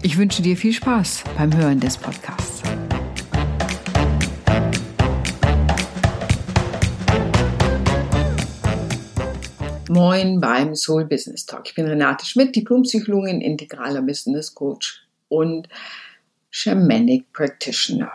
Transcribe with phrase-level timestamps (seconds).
[0.00, 2.62] Ich wünsche dir viel Spaß beim Hören des Podcasts.
[9.88, 11.62] Moin beim Soul Business Talk.
[11.66, 15.68] Ich bin Renate Schmidt, Diplompsychologin, integraler Business Coach und
[16.50, 18.12] Shamanic Practitioner.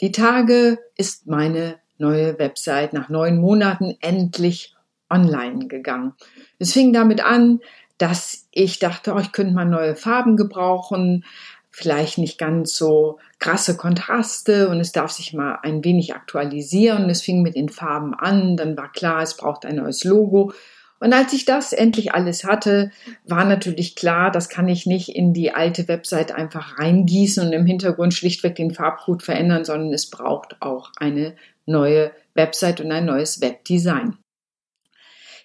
[0.00, 4.74] Die Tage ist meine neue Website nach neun Monaten endlich
[5.08, 6.14] online gegangen.
[6.58, 7.60] Es fing damit an,
[7.98, 11.24] dass ich dachte, oh, ich könnte mal neue Farben gebrauchen,
[11.70, 17.08] vielleicht nicht ganz so krasse Kontraste und es darf sich mal ein wenig aktualisieren.
[17.10, 20.52] Es fing mit den Farben an, dann war klar, es braucht ein neues Logo.
[21.00, 22.90] Und als ich das endlich alles hatte,
[23.24, 27.66] war natürlich klar, das kann ich nicht in die alte Website einfach reingießen und im
[27.66, 31.36] Hintergrund schlichtweg den Farbcode verändern, sondern es braucht auch eine
[31.66, 34.16] neue Website und ein neues Webdesign.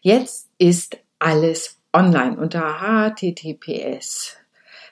[0.01, 4.35] Jetzt ist alles online unter https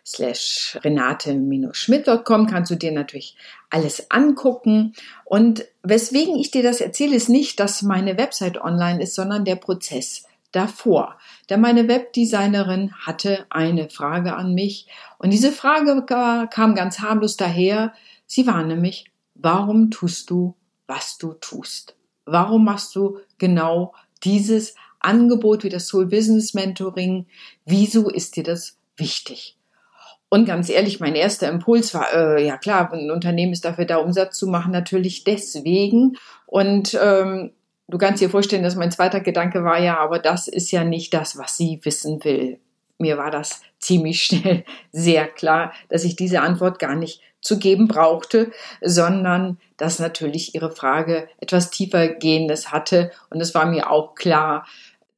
[0.05, 3.35] slash renate-schmidt.com kannst du dir natürlich
[3.69, 4.93] alles angucken.
[5.25, 9.55] Und weswegen ich dir das erzähle, ist nicht, dass meine Website online ist, sondern der
[9.55, 11.17] Prozess davor.
[11.49, 17.93] Denn meine Webdesignerin hatte eine Frage an mich und diese Frage kam ganz harmlos daher.
[18.25, 19.05] Sie war nämlich,
[19.35, 20.55] warum tust du,
[20.87, 21.95] was du tust?
[22.25, 23.93] Warum machst du genau
[24.23, 27.27] dieses Angebot wie das Soul Business Mentoring?
[27.65, 29.57] Wieso ist dir das wichtig?
[30.33, 33.97] Und ganz ehrlich, mein erster Impuls war, äh, ja klar, ein Unternehmen ist dafür da,
[33.97, 36.15] Umsatz zu machen, natürlich deswegen.
[36.45, 37.51] Und ähm,
[37.89, 41.13] du kannst dir vorstellen, dass mein zweiter Gedanke war, ja, aber das ist ja nicht
[41.13, 42.59] das, was sie wissen will.
[42.97, 47.89] Mir war das ziemlich schnell sehr klar, dass ich diese Antwort gar nicht zu geben
[47.89, 53.11] brauchte, sondern dass natürlich ihre Frage etwas tiefer gehendes hatte.
[53.29, 54.65] Und es war mir auch klar,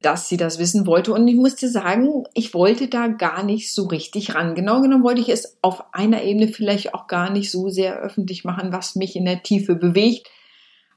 [0.04, 1.12] dass sie das wissen wollte.
[1.12, 4.54] Und ich musste sagen, ich wollte da gar nicht so richtig ran.
[4.54, 8.44] Genau genommen wollte ich es auf einer Ebene vielleicht auch gar nicht so sehr öffentlich
[8.44, 10.28] machen, was mich in der Tiefe bewegt.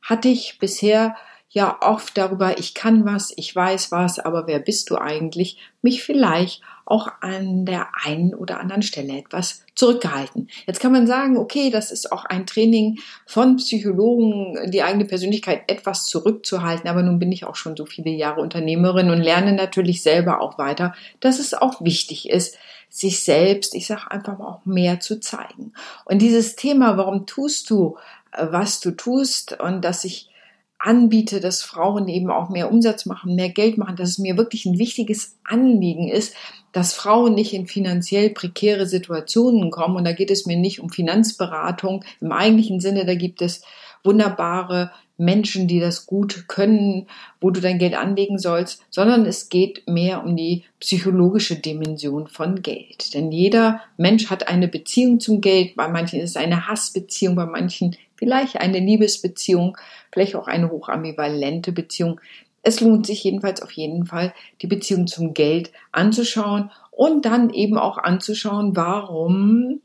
[0.01, 1.15] Hatte ich bisher
[1.49, 6.03] ja oft darüber, ich kann was, ich weiß was, aber wer bist du eigentlich, mich
[6.03, 10.49] vielleicht auch an der einen oder anderen Stelle etwas zurückgehalten.
[10.65, 15.63] Jetzt kann man sagen, okay, das ist auch ein Training von Psychologen, die eigene Persönlichkeit
[15.67, 20.01] etwas zurückzuhalten, aber nun bin ich auch schon so viele Jahre Unternehmerin und lerne natürlich
[20.01, 22.57] selber auch weiter, dass es auch wichtig ist,
[22.89, 25.73] sich selbst, ich sage einfach mal auch mehr zu zeigen.
[26.05, 27.97] Und dieses Thema, warum tust du,
[28.31, 30.29] äh, was du tust und dass ich
[30.79, 34.65] anbiete, dass Frauen eben auch mehr Umsatz machen, mehr Geld machen, dass es mir wirklich
[34.65, 36.35] ein wichtiges Anliegen ist,
[36.71, 39.95] dass Frauen nicht in finanziell prekäre Situationen kommen.
[39.95, 43.63] Und da geht es mir nicht um Finanzberatung im eigentlichen Sinne, da gibt es
[44.03, 47.07] wunderbare Menschen, die das gut können,
[47.41, 52.61] wo du dein Geld anlegen sollst, sondern es geht mehr um die psychologische Dimension von
[52.61, 53.15] Geld.
[53.15, 55.75] Denn jeder Mensch hat eine Beziehung zum Geld.
[55.75, 59.77] Bei manchen ist es eine Hassbeziehung, bei manchen vielleicht eine Liebesbeziehung,
[60.11, 62.19] vielleicht auch eine hochambivalente Beziehung.
[62.63, 67.77] Es lohnt sich jedenfalls auf jeden Fall, die Beziehung zum Geld anzuschauen und dann eben
[67.77, 69.81] auch anzuschauen, warum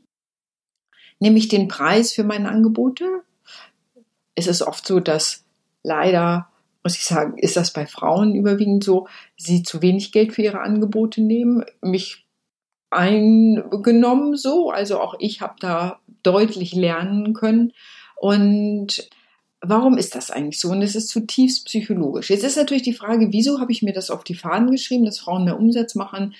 [1.19, 3.05] nehme ich den Preis für meine Angebote?
[4.35, 5.45] Es ist oft so, dass
[5.83, 6.49] leider,
[6.83, 9.07] muss ich sagen, ist das bei Frauen überwiegend so,
[9.37, 11.63] sie zu wenig Geld für ihre Angebote nehmen.
[11.81, 12.25] Mich
[12.89, 17.73] eingenommen so, also auch ich habe da deutlich lernen können.
[18.23, 19.09] Und
[19.59, 20.69] warum ist das eigentlich so?
[20.69, 22.29] Und es ist zutiefst psychologisch.
[22.29, 25.19] Jetzt ist natürlich die Frage, wieso habe ich mir das auf die Fahnen geschrieben, dass
[25.19, 26.33] Frauen mehr Umsatz machen,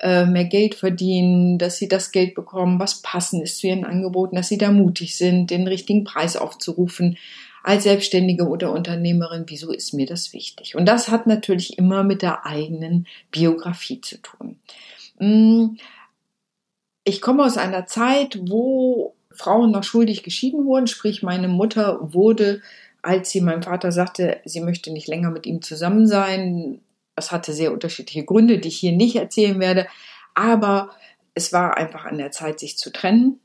[0.00, 4.36] äh, mehr Geld verdienen, dass sie das Geld bekommen, was passend ist zu ihren Angeboten,
[4.36, 7.16] dass sie da mutig sind, den richtigen Preis aufzurufen
[7.62, 9.44] als Selbstständige oder Unternehmerin.
[9.46, 10.76] Wieso ist mir das wichtig?
[10.76, 14.58] Und das hat natürlich immer mit der eigenen Biografie zu tun.
[15.16, 15.78] Hm,
[17.04, 22.62] ich komme aus einer Zeit, wo Frauen noch schuldig geschieden wurden, sprich meine Mutter wurde,
[23.02, 26.80] als sie meinem Vater sagte, sie möchte nicht länger mit ihm zusammen sein,
[27.14, 29.86] das hatte sehr unterschiedliche Gründe, die ich hier nicht erzählen werde,
[30.34, 30.90] aber
[31.34, 33.40] es war einfach an der Zeit, sich zu trennen.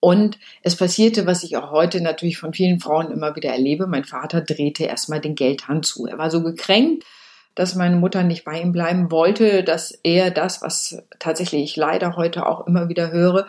[0.00, 3.86] Und es passierte, was ich auch heute natürlich von vielen Frauen immer wieder erlebe.
[3.86, 6.06] Mein Vater drehte erstmal den Geldhahn zu.
[6.06, 7.04] Er war so gekränkt,
[7.54, 12.16] dass meine Mutter nicht bei ihm bleiben wollte, dass er das, was tatsächlich ich leider
[12.16, 13.46] heute auch immer wieder höre,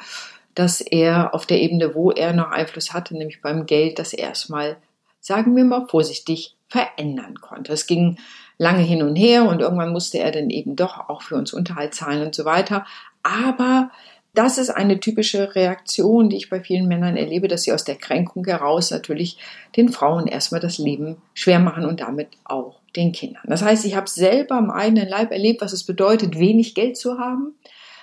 [0.55, 4.77] dass er auf der Ebene, wo er noch Einfluss hatte, nämlich beim Geld, das erstmal,
[5.19, 7.73] sagen wir mal vorsichtig, verändern konnte.
[7.73, 8.17] Es ging
[8.57, 11.93] lange hin und her und irgendwann musste er dann eben doch auch für uns Unterhalt
[11.93, 12.85] zahlen und so weiter.
[13.23, 13.91] Aber
[14.33, 17.95] das ist eine typische Reaktion, die ich bei vielen Männern erlebe, dass sie aus der
[17.95, 19.37] Kränkung heraus natürlich
[19.75, 23.43] den Frauen erstmal das Leben schwer machen und damit auch den Kindern.
[23.47, 27.19] Das heißt, ich habe selber am eigenen Leib erlebt, was es bedeutet, wenig Geld zu
[27.19, 27.55] haben,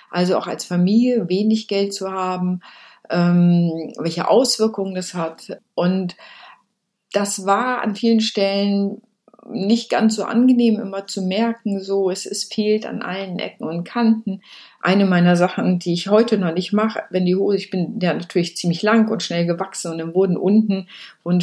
[0.09, 2.61] also auch als Familie wenig Geld zu haben,
[3.09, 5.59] ähm, welche Auswirkungen das hat.
[5.75, 6.15] Und
[7.11, 9.01] das war an vielen Stellen
[9.51, 13.83] nicht ganz so angenehm immer zu merken, so es, es fehlt an allen Ecken und
[13.83, 14.41] Kanten.
[14.81, 18.13] Eine meiner Sachen, die ich heute noch nicht mache, wenn die Hose, ich bin ja
[18.13, 20.87] natürlich ziemlich lang und schnell gewachsen und dann wurden unten
[21.23, 21.41] wurden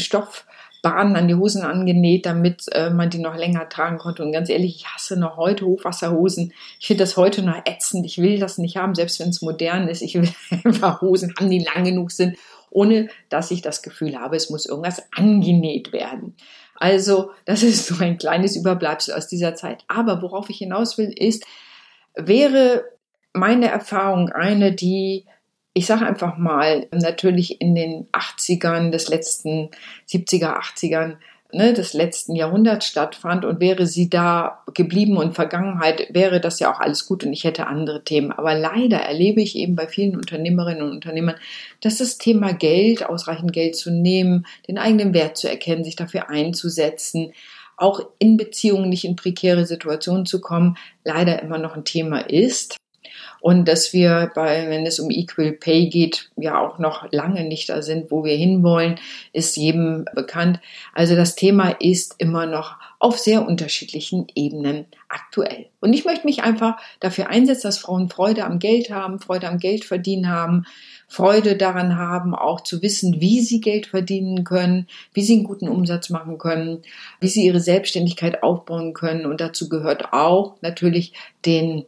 [0.87, 4.23] Stoffbahnen an die Hosen angenäht, damit äh, man die noch länger tragen konnte.
[4.23, 6.53] Und ganz ehrlich, ich hasse noch heute Hochwasserhosen.
[6.79, 8.07] Ich finde das heute noch ätzend.
[8.07, 10.03] Ich will das nicht haben, selbst wenn es modern ist.
[10.03, 10.29] Ich will
[10.65, 12.37] einfach Hosen haben, die lang genug sind,
[12.71, 16.37] ohne dass ich das Gefühl habe, es muss irgendwas angenäht werden.
[16.79, 19.85] Also, das ist so ein kleines Überbleibsel aus dieser Zeit.
[19.89, 21.45] Aber worauf ich hinaus will, ist,
[22.15, 22.85] wäre
[23.33, 25.25] meine Erfahrung eine, die,
[25.77, 29.69] ich sage einfach mal, natürlich in den 80ern des letzten
[30.09, 31.17] 70er, 80ern
[31.53, 36.73] ne, des letzten Jahrhunderts stattfand und wäre sie da geblieben und Vergangenheit, wäre das ja
[36.73, 38.33] auch alles gut und ich hätte andere Themen.
[38.33, 41.37] Aber leider erlebe ich eben bei vielen Unternehmerinnen und Unternehmern,
[41.83, 46.31] dass das Thema Geld, ausreichend Geld zu nehmen, den eigenen Wert zu erkennen, sich dafür
[46.31, 47.35] einzusetzen,
[47.77, 52.79] auch in Beziehungen nicht in prekäre Situationen zu kommen, leider immer noch ein Thema ist
[53.47, 57.69] und dass wir bei, wenn es um Equal Pay geht, ja auch noch lange nicht
[57.69, 58.99] da sind, wo wir hinwollen,
[59.33, 60.59] ist jedem bekannt.
[60.93, 65.67] Also das Thema ist immer noch auf sehr unterschiedlichen Ebenen aktuell.
[65.79, 69.59] Und ich möchte mich einfach dafür einsetzen, dass Frauen Freude am Geld haben, Freude am
[69.59, 70.67] Geld verdienen haben,
[71.07, 75.69] Freude daran haben, auch zu wissen, wie sie Geld verdienen können, wie sie einen guten
[75.69, 76.83] Umsatz machen können,
[77.21, 79.25] wie sie ihre Selbstständigkeit aufbauen können.
[79.25, 81.13] Und dazu gehört auch natürlich
[81.45, 81.85] den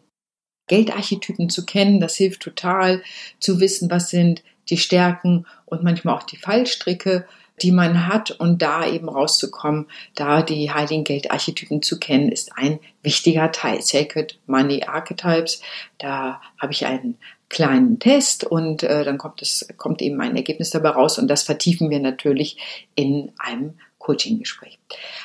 [0.68, 2.00] Geldarchetypen zu kennen.
[2.00, 3.02] Das hilft total
[3.40, 7.26] zu wissen, was sind die Stärken und manchmal auch die Fallstricke,
[7.62, 12.78] die man hat und da eben rauszukommen, da die heiligen Geldarchetypen zu kennen, ist ein
[13.02, 13.82] wichtiger Teil.
[13.82, 15.60] Sacred Money Archetypes,
[15.98, 17.18] da habe ich einen
[17.48, 21.42] kleinen Test und äh, dann kommt es kommt eben ein Ergebnis dabei raus und das
[21.42, 22.58] vertiefen wir natürlich
[22.94, 23.74] in einem
[24.08, 24.78] Coaching-Gespräch.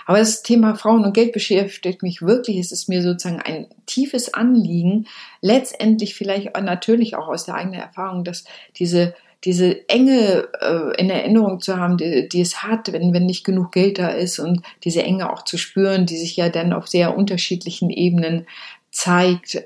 [0.06, 2.58] Aber das Thema Frauen und Geld beschäftigt mich wirklich.
[2.58, 5.08] Es ist mir sozusagen ein tiefes Anliegen,
[5.42, 8.44] letztendlich vielleicht natürlich auch aus der eigenen Erfahrung, dass
[8.76, 9.16] diese
[9.46, 13.74] diese Enge äh, in Erinnerung zu haben, die, die es hat, wenn, wenn nicht genug
[13.74, 17.18] Geld da ist und diese Enge auch zu spüren, die sich ja dann auf sehr
[17.18, 18.48] unterschiedlichen Ebenen
[18.90, 19.66] zeigt.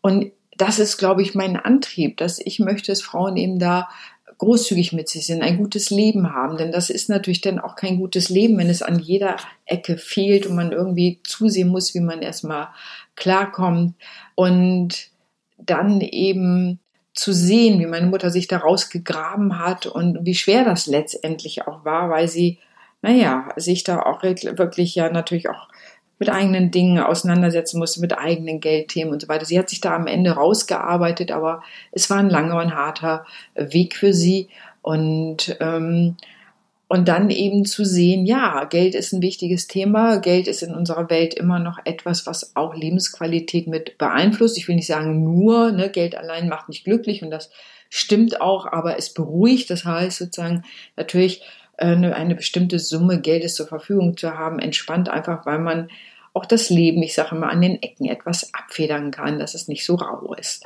[0.00, 3.88] Und das ist, glaube ich, mein Antrieb, dass ich möchte, dass Frauen eben da
[4.42, 6.56] großzügig mit sich sind, ein gutes Leben haben.
[6.56, 9.36] Denn das ist natürlich dann auch kein gutes Leben, wenn es an jeder
[9.66, 12.70] Ecke fehlt und man irgendwie zusehen muss, wie man erstmal
[13.14, 13.94] klarkommt.
[14.34, 15.10] Und
[15.58, 16.80] dann eben
[17.14, 21.84] zu sehen, wie meine Mutter sich da rausgegraben hat und wie schwer das letztendlich auch
[21.84, 22.58] war, weil sie,
[23.00, 25.68] naja, sich da auch wirklich ja natürlich auch
[26.22, 29.44] mit eigenen Dingen auseinandersetzen musste, mit eigenen Geldthemen und so weiter.
[29.44, 33.26] Sie hat sich da am Ende rausgearbeitet, aber es war ein langer und harter
[33.56, 34.48] Weg für sie
[34.82, 36.16] und ähm,
[36.86, 40.18] und dann eben zu sehen, ja, Geld ist ein wichtiges Thema.
[40.18, 44.58] Geld ist in unserer Welt immer noch etwas, was auch Lebensqualität mit beeinflusst.
[44.58, 47.50] Ich will nicht sagen nur, ne, Geld allein macht nicht glücklich und das
[47.88, 49.70] stimmt auch, aber es beruhigt.
[49.70, 50.64] Das heißt sozusagen
[50.94, 51.42] natürlich
[51.78, 55.88] äh, eine, eine bestimmte Summe Geldes zur Verfügung zu haben, entspannt einfach, weil man
[56.32, 59.84] auch das Leben, ich sage immer, an den Ecken etwas abfedern kann, dass es nicht
[59.84, 60.64] so rau ist.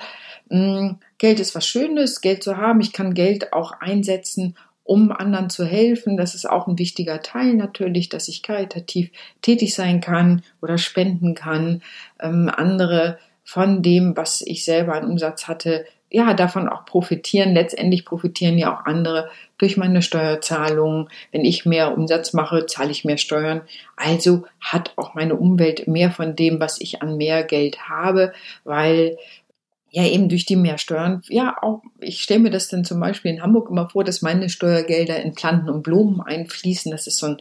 [0.49, 2.81] Mm, Geld ist was Schönes, Geld zu haben.
[2.81, 6.17] Ich kann Geld auch einsetzen, um anderen zu helfen.
[6.17, 9.11] Das ist auch ein wichtiger Teil natürlich, dass ich karitativ
[9.43, 11.83] tätig sein kann oder spenden kann,
[12.21, 17.55] ähm, andere von dem, was ich selber an Umsatz hatte, ja, davon auch profitieren.
[17.55, 21.09] Letztendlich profitieren ja auch andere durch meine Steuerzahlungen.
[21.33, 23.63] Wenn ich mehr Umsatz mache, zahle ich mehr Steuern.
[23.97, 28.33] Also hat auch meine Umwelt mehr von dem, was ich an mehr Geld habe,
[28.65, 29.17] weil
[29.91, 33.43] ja eben durch die Mehrsteuern, ja auch, ich stelle mir das dann zum Beispiel in
[33.43, 36.93] Hamburg immer vor, dass meine Steuergelder in Planten und Blumen einfließen.
[36.93, 37.39] Das ist so ein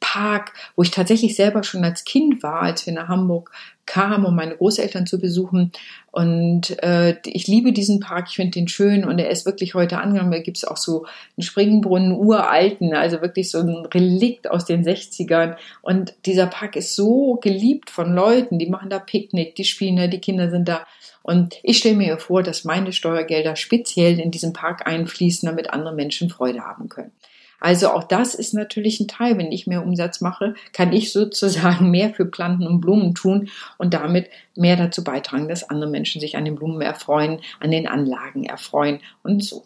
[0.00, 3.50] Park, wo ich tatsächlich selber schon als Kind war, als wir nach Hamburg
[3.88, 5.72] kam, um meine Großeltern zu besuchen.
[6.12, 9.98] Und äh, ich liebe diesen Park, ich finde den schön und er ist wirklich heute
[9.98, 10.30] angenommen.
[10.30, 14.84] Da gibt es auch so einen Springbrunnen, uralten, also wirklich so ein Relikt aus den
[14.84, 15.56] 60ern.
[15.80, 20.06] Und dieser Park ist so geliebt von Leuten, die machen da Picknick, die spielen da,
[20.06, 20.86] die Kinder sind da.
[21.22, 25.94] Und ich stelle mir vor, dass meine Steuergelder speziell in diesen Park einfließen, damit andere
[25.94, 27.12] Menschen Freude haben können.
[27.60, 29.36] Also auch das ist natürlich ein Teil.
[29.38, 33.94] Wenn ich mehr Umsatz mache, kann ich sozusagen mehr für Planten und Blumen tun und
[33.94, 38.44] damit mehr dazu beitragen, dass andere Menschen sich an den Blumen erfreuen, an den Anlagen
[38.44, 39.64] erfreuen und so.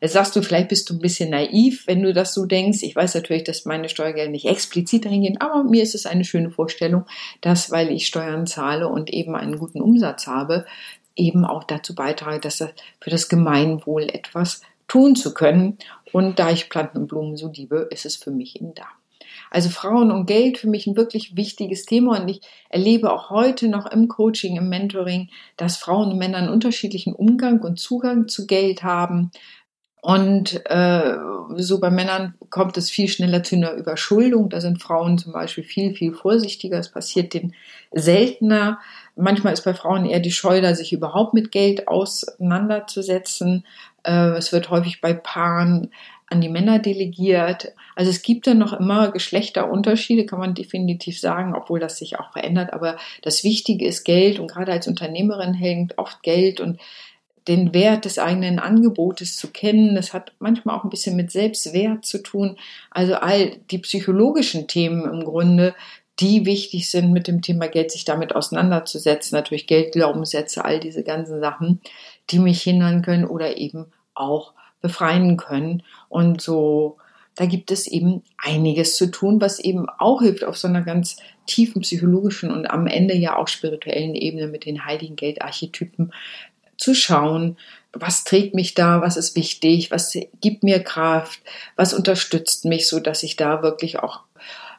[0.00, 2.82] Jetzt sagst du, vielleicht bist du ein bisschen naiv, wenn du das so denkst.
[2.82, 6.24] Ich weiß natürlich, dass meine Steuergelder nicht explizit dahin gehen, aber mir ist es eine
[6.24, 7.06] schöne Vorstellung,
[7.40, 10.66] dass, weil ich Steuern zahle und eben einen guten Umsatz habe,
[11.16, 15.78] eben auch dazu beitrage, dass für das Gemeinwohl etwas tun zu können.
[16.16, 18.86] Und da ich Planten und Blumen so liebe, ist es für mich eben da.
[19.50, 23.68] Also Frauen und Geld für mich ein wirklich wichtiges Thema und ich erlebe auch heute
[23.68, 28.46] noch im Coaching, im Mentoring, dass Frauen und Männer einen unterschiedlichen Umgang und Zugang zu
[28.46, 29.30] Geld haben.
[30.00, 31.16] Und äh,
[31.56, 34.48] so bei Männern kommt es viel schneller zu einer Überschuldung.
[34.48, 36.78] Da sind Frauen zum Beispiel viel, viel vorsichtiger.
[36.78, 37.54] Es passiert denen
[37.92, 38.78] seltener.
[39.16, 43.64] Manchmal ist bei Frauen eher die Scheu da, sich überhaupt mit Geld auseinanderzusetzen.
[44.02, 45.90] Äh, es wird häufig bei Paaren
[46.28, 47.72] an die Männer delegiert.
[47.94, 52.32] Also es gibt dann noch immer Geschlechterunterschiede, kann man definitiv sagen, obwohl das sich auch
[52.32, 52.72] verändert.
[52.72, 56.80] Aber das Wichtige ist Geld und gerade als Unternehmerin hängt oft Geld und
[57.48, 59.94] den Wert des eigenen Angebotes zu kennen.
[59.94, 62.56] Das hat manchmal auch ein bisschen mit Selbstwert zu tun.
[62.90, 65.74] Also all die psychologischen Themen im Grunde,
[66.20, 69.36] die wichtig sind, mit dem Thema Geld sich damit auseinanderzusetzen.
[69.36, 71.80] Natürlich Geldglaubenssätze, all diese ganzen Sachen,
[72.30, 75.82] die mich hindern können oder eben auch befreien können.
[76.08, 76.96] Und so,
[77.34, 81.16] da gibt es eben einiges zu tun, was eben auch hilft auf so einer ganz
[81.46, 86.12] tiefen psychologischen und am Ende ja auch spirituellen Ebene mit den heiligen Geldarchetypen
[86.78, 87.56] zu schauen,
[87.92, 91.40] was trägt mich da, was ist wichtig, was gibt mir Kraft,
[91.76, 94.20] was unterstützt mich, so dass ich da wirklich auch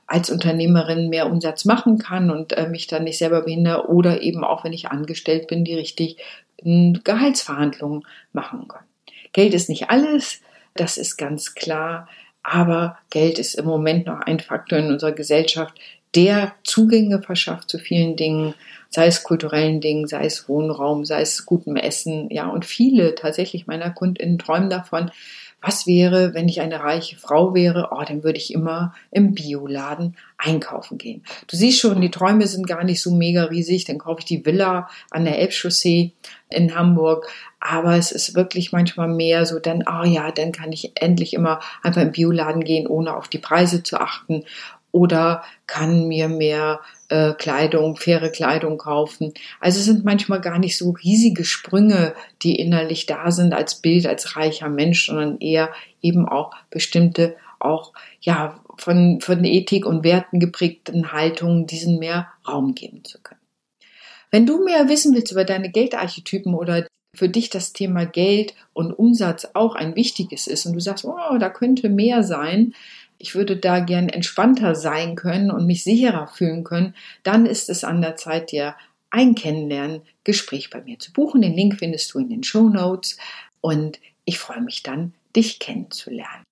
[0.08, 4.44] als Unternehmerin mehr Umsatz machen kann und äh, mich dann nicht selber behindere oder eben
[4.44, 6.18] auch, wenn ich angestellt bin, die richtig
[6.64, 8.84] Gehaltsverhandlungen machen kann.
[9.34, 10.42] Geld ist nicht alles,
[10.74, 12.08] das ist ganz klar,
[12.42, 15.78] aber Geld ist im Moment noch ein Faktor in unserer Gesellschaft,
[16.16, 18.54] der Zugänge verschafft zu vielen Dingen,
[18.90, 23.68] sei es kulturellen Dingen, sei es Wohnraum, sei es gutem Essen, ja, und viele tatsächlich
[23.68, 25.12] meiner KundInnen träumen davon,
[25.62, 27.90] was wäre, wenn ich eine reiche Frau wäre?
[27.92, 31.24] Oh, dann würde ich immer im Bioladen einkaufen gehen.
[31.48, 33.86] Du siehst schon, die Träume sind gar nicht so mega riesig.
[33.86, 36.14] Dann kaufe ich die Villa an der Elbchaussee
[36.50, 37.28] in Hamburg.
[37.60, 41.60] Aber es ist wirklich manchmal mehr so, dann, oh ja, dann kann ich endlich immer
[41.82, 44.44] einfach im Bioladen gehen, ohne auf die Preise zu achten
[44.92, 46.80] oder kann mir mehr
[47.10, 49.34] äh, Kleidung, faire Kleidung kaufen.
[49.60, 54.08] Also es sind manchmal gar nicht so riesige Sprünge, die innerlich da sind als Bild,
[54.08, 60.40] als reicher Mensch, sondern eher eben auch bestimmte, auch ja von, von Ethik und Werten
[60.40, 63.42] geprägten Haltungen, diesen mehr Raum geben zu können.
[64.32, 68.92] Wenn du mehr wissen willst über deine Geldarchetypen oder für dich das Thema Geld und
[68.92, 72.74] Umsatz auch ein wichtiges ist und du sagst, oh, da könnte mehr sein,
[73.20, 76.94] ich würde da gern entspannter sein können und mich sicherer fühlen können,
[77.24, 78.76] dann ist es an der Zeit, dir
[79.10, 81.42] ein Kennenlernen Gespräch bei mir zu buchen.
[81.42, 83.18] Den Link findest du in den Show Notes
[83.62, 86.44] und ich freue mich dann, dich kennenzulernen.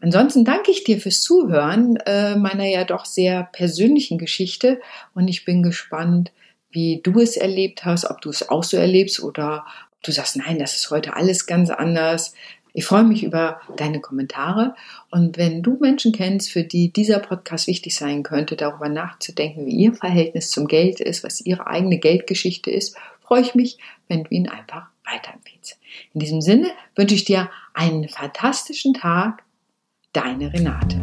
[0.00, 4.80] Ansonsten danke ich dir fürs Zuhören äh, meiner ja doch sehr persönlichen Geschichte
[5.14, 6.32] und ich bin gespannt,
[6.70, 10.36] wie du es erlebt hast, ob du es auch so erlebst oder ob du sagst,
[10.36, 12.34] nein, das ist heute alles ganz anders.
[12.76, 14.74] Ich freue mich über deine Kommentare
[15.10, 19.76] und wenn du Menschen kennst, für die dieser Podcast wichtig sein könnte, darüber nachzudenken, wie
[19.76, 23.78] ihr Verhältnis zum Geld ist, was ihre eigene Geldgeschichte ist, freue ich mich,
[24.08, 25.80] wenn du ihn einfach weiterempfiehlst.
[26.12, 29.42] In diesem Sinne wünsche ich dir einen fantastischen Tag.
[30.12, 30.98] Deine Renate.